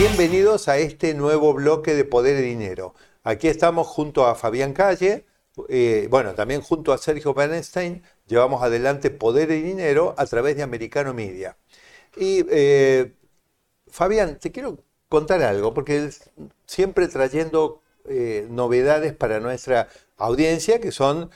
[0.00, 2.94] Bienvenidos a este nuevo bloque de Poder y Dinero.
[3.22, 5.26] Aquí estamos junto a Fabián Calle,
[5.68, 10.62] eh, bueno, también junto a Sergio Bernstein, llevamos adelante Poder y Dinero a través de
[10.62, 11.58] Americano Media.
[12.16, 13.12] Y eh,
[13.88, 16.08] Fabián, te quiero contar algo, porque
[16.64, 21.30] siempre trayendo eh, novedades para nuestra audiencia, que son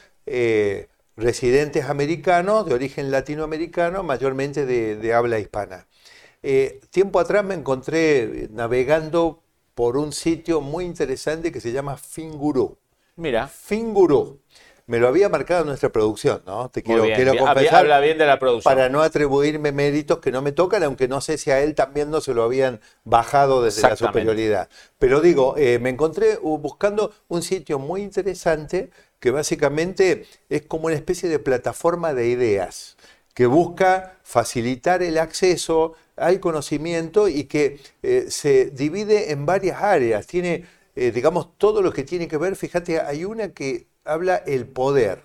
[1.16, 5.86] residentes americanos de origen latinoamericano, mayormente de habla hispana.
[6.46, 9.42] Eh, tiempo atrás me encontré navegando
[9.74, 12.76] por un sitio muy interesante que se llama Finguru.
[13.16, 13.48] Mira.
[13.48, 14.40] Finguru.
[14.86, 16.68] Me lo había marcado nuestra producción, ¿no?
[16.68, 17.76] Te quiero, quiero confesar.
[17.76, 18.74] Habla bien de la producción.
[18.74, 22.10] Para no atribuirme méritos que no me tocan, aunque no sé si a él también
[22.10, 24.68] no se lo habían bajado desde la superioridad.
[24.98, 30.94] Pero digo, eh, me encontré buscando un sitio muy interesante que básicamente es como una
[30.94, 32.98] especie de plataforma de ideas
[33.34, 40.26] que busca facilitar el acceso al conocimiento y que eh, se divide en varias áreas.
[40.26, 44.66] Tiene, eh, digamos, todo lo que tiene que ver, fíjate, hay una que habla el
[44.66, 45.24] poder.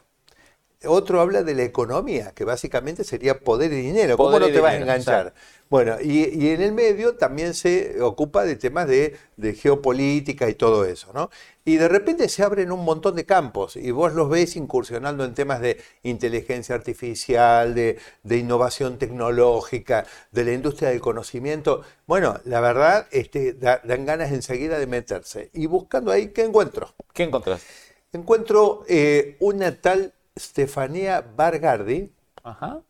[0.85, 4.15] Otro habla de la economía, que básicamente sería poder y dinero.
[4.15, 5.33] ¿Cómo no te vas a enganchar?
[5.69, 9.17] Bueno, y, en el medio también se ocupa de temas de,
[9.55, 11.29] geopolítica y todo eso, ¿no?
[11.65, 15.33] Y de repente se abren un montón de campos y vos los ves incursionando en
[15.33, 21.83] temas de inteligencia artificial, de, innovación tecnológica, de la industria del conocimiento.
[22.07, 25.49] Bueno, la verdad, este, dan ganas enseguida de meterse.
[25.53, 26.93] Y buscando ahí, ¿qué encuentro?
[27.13, 27.61] ¿Qué encontrás?
[28.13, 32.11] Encuentro eh, una tal Stefania Bargardi.
[32.43, 32.81] Ajá.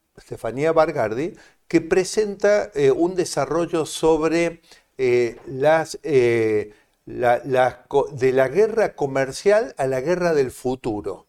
[0.74, 1.34] Bargardi,
[1.68, 4.62] que presenta eh, un desarrollo sobre
[4.98, 6.74] eh, las, eh,
[7.06, 11.28] de la guerra comercial a la guerra del futuro.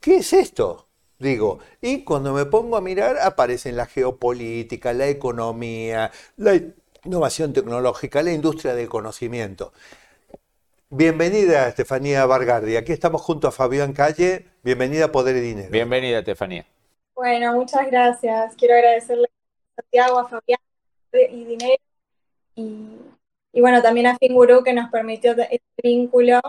[0.00, 0.88] ¿Qué es esto?
[1.18, 6.60] Digo, y cuando me pongo a mirar aparecen la geopolítica, la economía, la
[7.04, 9.72] innovación tecnológica, la industria del conocimiento.
[10.94, 12.76] Bienvenida, Estefanía Vargardi.
[12.76, 14.44] Aquí estamos junto a Fabián Calle.
[14.62, 15.70] Bienvenida a Poder y Dinero.
[15.70, 16.66] Bienvenida, Estefanía.
[17.14, 18.54] Bueno, muchas gracias.
[18.56, 19.30] Quiero agradecerle
[19.74, 20.60] Santiago, a Fabián
[21.14, 21.82] y Dinero.
[22.56, 26.42] Y, bueno, también a Finguru que nos permitió este vínculo,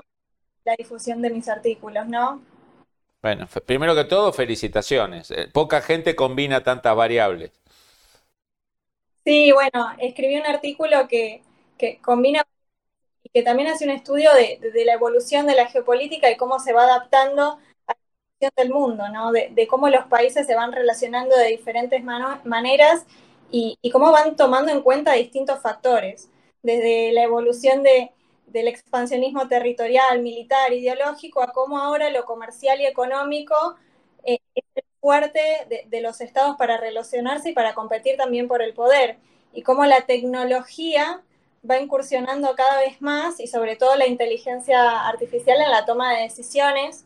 [0.65, 2.41] la difusión de mis artículos, ¿no?
[3.21, 5.31] Bueno, primero que todo, felicitaciones.
[5.31, 7.51] Eh, poca gente combina tantas variables.
[9.23, 11.43] Sí, bueno, escribí un artículo que,
[12.01, 12.52] combina y
[13.33, 16.83] que también hace un estudio de, la evolución de la geopolítica y cómo se va
[16.83, 17.57] adaptando
[17.87, 17.97] a la
[18.35, 19.31] situación del mundo, ¿no?
[19.31, 23.05] De, cómo los países se van relacionando de diferentes maneras
[23.51, 26.29] y, cómo van tomando en cuenta distintos factores,
[26.61, 33.75] desde la evolución del expansionismo territorial, militar, ideológico, a cómo ahora lo comercial y económico
[34.23, 35.41] eh, es el fuerte
[35.89, 39.17] de, los estados para relacionarse y para competir también por el poder,
[39.53, 41.23] y cómo la tecnología
[41.69, 46.23] va incursionando cada vez más y sobre todo la inteligencia artificial en la toma de
[46.23, 47.05] decisiones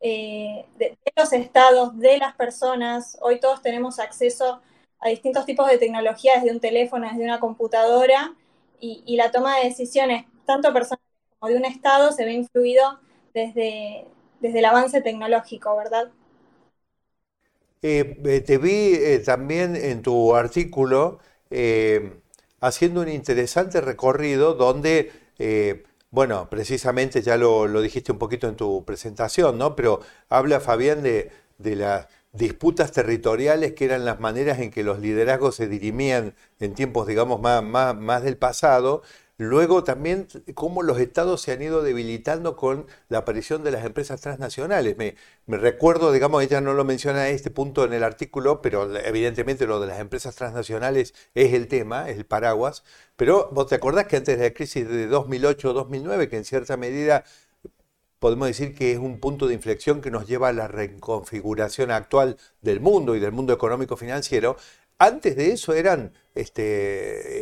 [0.00, 3.18] eh, de, los estados, de las personas.
[3.20, 4.60] Hoy todos tenemos acceso
[4.98, 8.34] a distintos tipos de tecnología, desde un teléfono, desde una computadora,
[8.80, 11.06] y, la toma de decisiones, tanto personales
[11.38, 12.98] como de un Estado, se ve influido
[13.32, 14.06] desde,
[14.40, 16.10] desde el avance tecnológico, ¿verdad?
[17.80, 21.20] Eh, eh, te vi también en tu artículo
[22.62, 25.12] haciendo un interesante recorrido donde,
[26.10, 29.76] bueno, precisamente ya lo, dijiste un poquito en tu presentación, ¿no?
[29.76, 30.00] Pero
[30.30, 35.54] habla Fabián de, de la disputas territoriales que eran las maneras en que los liderazgos
[35.56, 39.02] se dirimían en tiempos, digamos, más, más, del pasado.
[39.42, 44.20] Luego también cómo los estados se han ido debilitando con la aparición de las empresas
[44.20, 44.96] transnacionales.
[44.96, 45.16] Me,
[45.48, 49.80] recuerdo, digamos, ella no lo menciona a este punto en el artículo, pero evidentemente lo
[49.80, 52.84] de las empresas transnacionales es el tema, es el paraguas.
[53.16, 57.24] Pero vos te acordás que antes de la crisis de 2008-2009, que en cierta medida
[58.20, 62.36] podemos decir que es un punto de inflexión que nos lleva a la reconfiguración actual
[62.60, 64.56] del mundo y del mundo económico financiero.
[65.02, 66.62] Antes de eso eran este,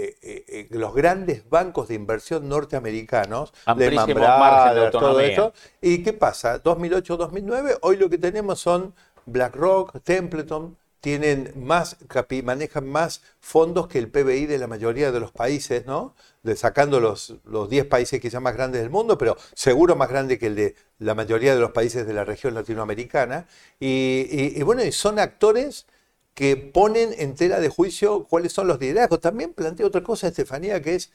[0.06, 5.52] eh, eh, eh, los grandes bancos de inversión norteamericanos, de Brothers, todo eso.
[5.82, 6.62] ¿Y qué pasa?
[6.62, 8.94] 2008-2009, hoy lo que tenemos son
[9.26, 11.98] BlackRock, Templeton, tienen más,
[12.44, 16.14] manejan más fondos que el PBI de la mayoría de los países, ¿no?
[16.42, 20.38] De, sacando los, los 10 países quizás más grandes del mundo, pero seguro más grande
[20.38, 23.46] que el de la mayoría de los países de la región latinoamericana.
[23.78, 25.86] Y, bueno, y son actores
[26.34, 29.20] que ponen en tela de juicio cuáles son los liderazgos.
[29.20, 31.12] También plantea otra cosa, Estefanía, que es,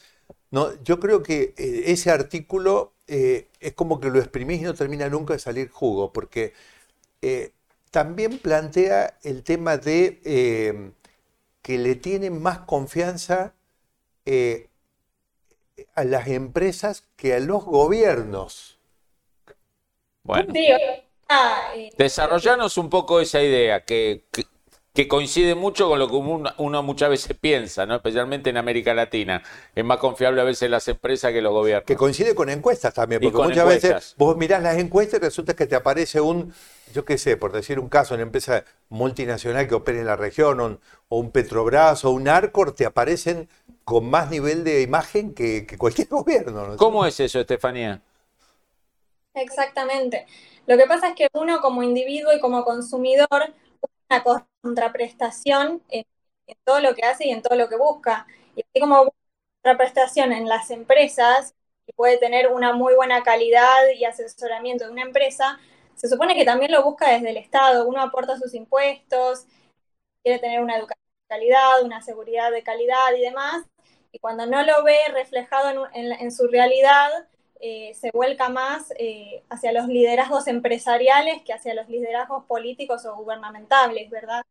[0.51, 4.73] no, yo creo que eh, ese artículo eh, es como que lo exprimís y no
[4.73, 6.53] termina nunca de salir jugo, porque
[7.21, 7.51] eh,
[7.91, 10.91] también plantea el tema de eh,
[11.61, 13.53] que le tienen más confianza
[14.25, 14.69] eh,
[15.95, 18.79] a las empresas que a los gobiernos.
[20.23, 20.53] Bueno,
[21.97, 24.43] desarrollanos un poco esa idea, que, que
[25.09, 27.95] coincide mucho con lo que uno, muchas veces piensa, ¿no?
[27.95, 29.43] especialmente en América Latina.
[29.75, 31.85] Es más confiable a veces las empresas que los gobiernos.
[31.85, 35.67] Que coincide con encuestas también, porque muchas veces vos mirás las encuestas y resulta que
[35.67, 36.53] te aparece un,
[36.93, 40.79] yo qué sé, por decir un caso, una empresa multinacional que opera en la región,
[41.09, 43.49] o un, Petrobras o un Arcor, te aparecen
[43.83, 46.77] con más nivel de imagen que, cualquier gobierno.
[46.77, 48.01] ¿Cómo es eso, Estefanía?
[49.33, 50.25] Exactamente.
[50.67, 53.53] Lo que pasa es que uno como individuo y como consumidor
[54.09, 56.05] una contraprestación en,
[56.63, 58.27] todo lo que hace y en todo lo que busca.
[58.55, 59.13] Y así como
[59.61, 61.55] contraprestación en las empresas,
[61.95, 65.59] puede tener una muy buena calidad y asesoramiento de una empresa,
[65.95, 67.87] se supone que también lo busca desde el Estado.
[67.87, 69.45] Uno aporta sus impuestos,
[70.23, 73.65] quiere tener una educación de calidad, una seguridad de calidad y demás.
[74.11, 77.09] Y cuando no lo ve reflejado en su realidad,
[77.61, 83.15] eh, se vuelca más eh, hacia los liderazgos empresariales que hacia los liderazgos políticos o
[83.15, 84.43] gubernamentales, ¿verdad?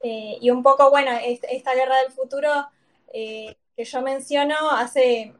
[0.00, 2.50] Eh, y un poco, bueno, esta guerra del futuro
[3.12, 5.32] que yo menciono hace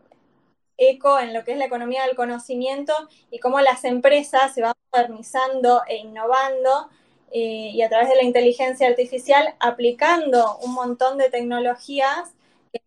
[0.76, 2.94] eco en lo que es la economía del conocimiento
[3.30, 6.88] y cómo las empresas se van modernizando e innovando
[7.32, 12.32] y a través de la inteligencia artificial aplicando un montón de tecnologías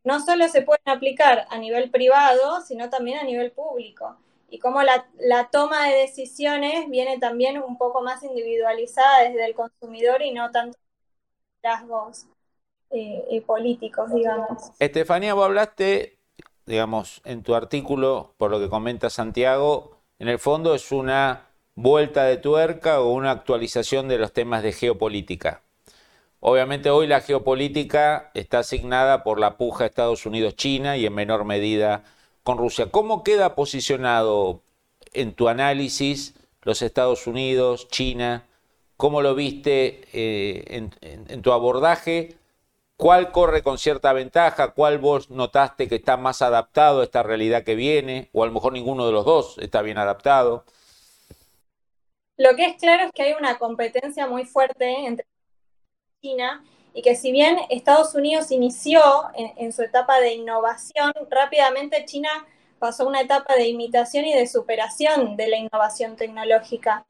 [0.03, 4.17] no solo se pueden aplicar a nivel privado, sino también a nivel público.
[4.49, 10.21] Y cómo la, toma de decisiones viene también un poco más individualizada desde el consumidor
[10.21, 10.77] y no tanto
[11.61, 12.27] rasgos
[12.91, 14.71] eh, eh, políticos, digamos.
[14.79, 16.19] Estefanía, vos hablaste,
[16.65, 22.23] digamos, en tu artículo, por lo que comenta Santiago, en el fondo es una vuelta
[22.23, 25.63] de tuerca o una actualización de los temas de geopolítica.
[26.39, 32.03] Obviamente hoy la geopolítica está asignada por la puja Estados Unidos-China y en menor medida
[32.43, 32.91] con Rusia.
[32.91, 34.61] ¿Cómo queda posicionado
[35.13, 38.45] en tu análisis los Estados Unidos, China?
[38.97, 42.35] ¿Cómo lo viste eh, en, tu abordaje?
[42.97, 44.73] ¿Cuál corre con cierta ventaja?
[44.73, 48.29] ¿Cuál vos notaste que está más adaptado a esta realidad que viene?
[48.31, 50.65] O a lo mejor ninguno de los dos está bien adaptado.
[52.37, 55.25] Lo que es claro es que hay una competencia muy fuerte entre
[56.21, 59.01] China y que si bien Estados Unidos inició
[59.35, 62.29] en, su etapa de innovación, rápidamente China
[62.79, 67.05] pasó una etapa de imitación y de superación de la innovación tecnológica.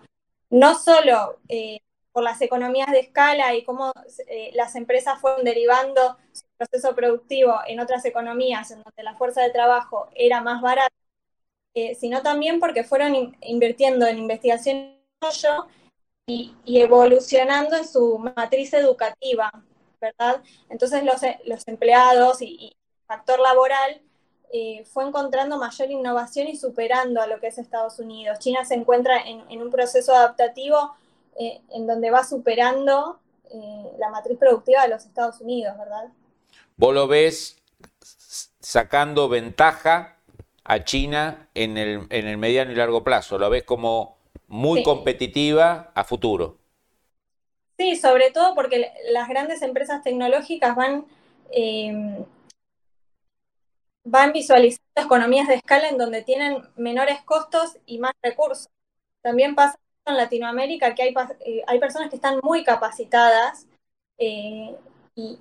[0.50, 1.80] No solo eh,
[2.12, 3.94] por las economías de escala y cómo
[4.28, 9.42] eh, las empresas fueron derivando su proceso productivo en otras economías en donde la fuerza
[9.42, 10.94] de trabajo era más barata,
[11.76, 14.98] eh, sino también porque fueron invirtiendo en investigación
[16.30, 19.50] y, evolucionando en su matriz educativa,
[20.02, 20.44] ¿verdad?
[20.70, 22.76] Entonces los, los empleados y,
[23.08, 24.02] factor laboral
[24.52, 28.40] eh, fue encontrando mayor innovación y superando a lo que es Estados Unidos.
[28.40, 30.94] China se encuentra en, un proceso adaptativo
[31.40, 36.10] eh, en donde va superando eh, la matriz productiva de los Estados Unidos, ¿verdad?
[36.76, 37.64] ¿Vos lo ves
[38.02, 40.18] sacando ventaja
[40.66, 43.38] a China en el, en el mediano y largo plazo?
[43.38, 44.17] ¿Lo ves como
[44.48, 46.58] muy competitiva a futuro.
[47.78, 51.06] Sí, sobre todo porque las grandes empresas tecnológicas van,
[51.52, 52.26] eh,
[54.04, 58.70] van visualizando economías de escala en donde tienen menores costos y más recursos.
[59.22, 61.14] También pasa en Latinoamérica que hay,
[61.46, 63.68] eh, hay personas que están muy capacitadas
[64.18, 64.76] eh,
[65.16, 65.40] y,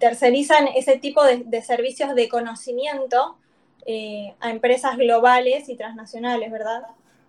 [0.00, 3.38] tercerizan ese tipo de, de servicios de conocimiento
[4.40, 6.82] a empresas globales y transnacionales, ¿verdad?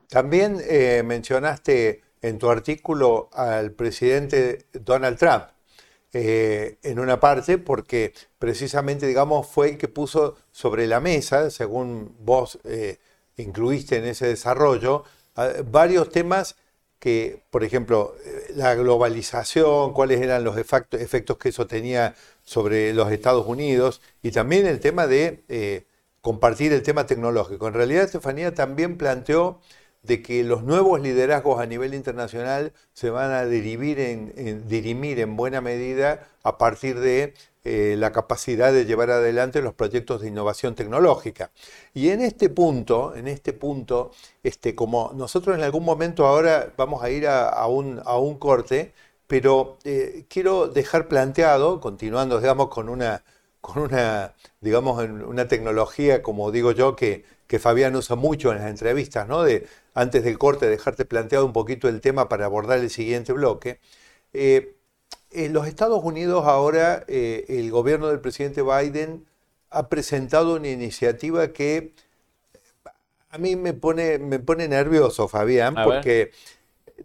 [0.09, 5.45] También eh, mencionaste en tu artículo al presidente Donald Trump
[6.13, 12.15] eh, en una parte porque precisamente, digamos, fue el que puso sobre la mesa, según
[12.19, 13.00] vos eh,
[13.38, 15.03] incluiste en ese desarrollo,
[15.69, 16.55] varios temas
[17.00, 18.15] que, por ejemplo,
[18.55, 24.65] la globalización, cuáles eran los efectos que eso tenía sobre los Estados Unidos y también
[24.65, 25.85] el tema de
[26.21, 27.67] compartir el tema tecnológico.
[27.67, 29.59] En realidad, Estefanía también planteó
[30.05, 35.35] de que los nuevos liderazgos a nivel internacional se van a dirimir en, dirimir en
[35.35, 37.33] buena medida a partir de
[37.63, 41.51] eh, la capacidad de llevar adelante los proyectos de innovación tecnológica.
[41.93, 44.12] Y en este punto, en este punto,
[44.43, 48.93] este, como nosotros en algún momento ahora vamos a ir a, un, a un, corte,
[49.27, 53.24] pero eh, quiero dejar planteado, continuando, digamos, con una,
[53.62, 58.69] con una, digamos, una tecnología, como digo yo, que, que Fabián usa mucho en las
[58.69, 59.41] entrevistas, ¿no?
[59.43, 63.80] De antes del corte dejarte planteado un poquito el tema para abordar el siguiente bloque.
[64.34, 64.75] Eh,
[65.32, 69.25] en los Estados Unidos ahora eh, el gobierno del presidente Biden
[69.70, 71.94] ha presentado una iniciativa que
[73.30, 76.32] a mí me pone, me pone nervioso, Fabián, porque,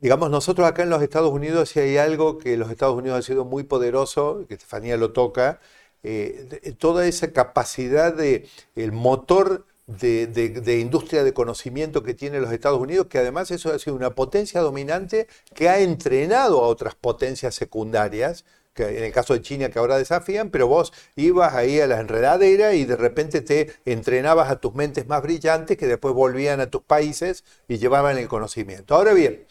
[0.01, 3.23] digamos, nosotros acá en los Estados Unidos, si hay algo que los Estados Unidos ha
[3.23, 5.59] sido muy poderoso, que Estefanía lo toca,
[6.05, 9.67] eh, toda esa capacidad de, el motor
[9.99, 14.15] de, industria de conocimiento que tiene los Estados Unidos, que además eso ha sido una
[14.15, 18.45] potencia dominante que ha entrenado a otras potencias secundarias,
[18.75, 22.01] que en el caso de China que ahora desafían, pero vos ibas ahí a la
[22.01, 26.71] enredadera y de repente te entrenabas a tus mentes más brillantes que después volvían a
[26.71, 28.95] tus países y llevaban el conocimiento.
[28.95, 29.45] Ahora bien,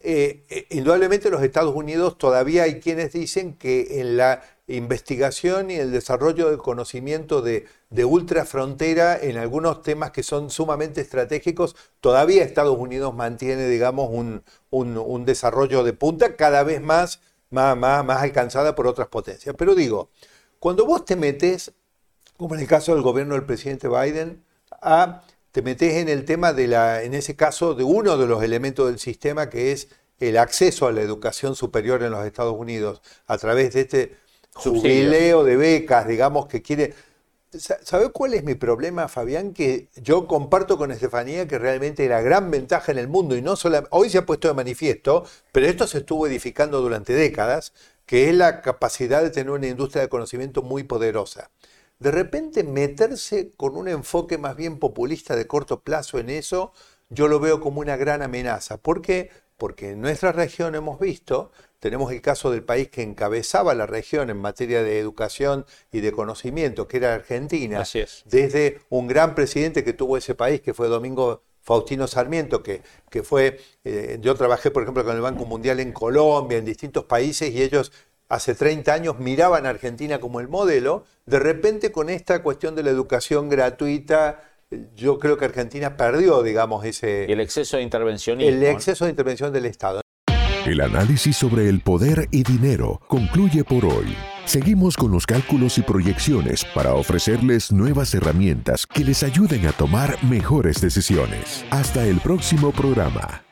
[0.00, 5.74] eh, eh, indudablemente los Estados Unidos todavía hay quienes dicen que en la investigación y
[5.76, 12.42] el desarrollo del conocimiento de, de ultrafrontera en algunos temas que son sumamente estratégicos, todavía
[12.42, 17.20] Estados Unidos mantiene, digamos, un, desarrollo de punta cada vez más,
[17.50, 19.54] más, más, alcanzada por otras potencias.
[19.56, 20.10] Pero digo,
[20.58, 21.72] cuando vos te metes,
[22.36, 24.42] como en el caso del gobierno del presidente Biden,
[24.82, 28.42] a, te metes en el tema de la, en ese caso, de uno de los
[28.42, 33.00] elementos del sistema que es el acceso a la educación superior en los Estados Unidos
[33.26, 34.25] a través de este
[34.56, 36.94] jubileo de becas, digamos, que quiere...
[37.58, 39.54] ¿Sabe cuál es mi problema, Fabián?
[39.54, 43.56] Que yo comparto con Estefanía que realmente la gran ventaja en el mundo, y no
[43.56, 47.72] solo hoy se ha puesto de manifiesto, pero esto se estuvo edificando durante décadas,
[48.04, 51.50] que es la capacidad de tener una industria de conocimiento muy poderosa.
[51.98, 56.72] De repente meterse con un enfoque más bien populista de corto plazo en eso,
[57.08, 58.76] yo lo veo como una gran amenaza.
[58.76, 59.30] ¿Por qué?
[59.56, 64.30] Porque en nuestra región hemos visto tenemos el caso del país que encabezaba la región
[64.30, 67.80] en materia de educación y de conocimiento, que era Argentina.
[67.80, 68.22] Así es.
[68.26, 73.22] Desde un gran presidente que tuvo ese país, que fue Domingo Faustino Sarmiento, que, que
[73.22, 77.50] fue, eh, yo trabajé por ejemplo con el Banco Mundial en Colombia, en distintos países,
[77.50, 77.92] y ellos
[78.28, 82.82] hace 30 años miraban a Argentina como el modelo, de repente con esta cuestión de
[82.82, 84.42] la educación gratuita,
[84.94, 87.30] yo creo que Argentina perdió, digamos, ese...
[87.30, 88.50] El exceso de intervencionismo.
[88.50, 90.00] El exceso de intervención del Estado.
[90.64, 94.16] El análisis sobre el poder y dinero concluye por hoy.
[94.46, 100.22] Seguimos con los cálculos y proyecciones para ofrecerles nuevas herramientas que les ayuden a tomar
[100.24, 101.64] mejores decisiones.
[101.70, 103.45] Hasta el próximo programa.